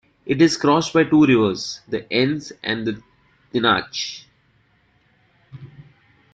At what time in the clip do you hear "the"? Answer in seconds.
1.87-1.99, 2.87-3.03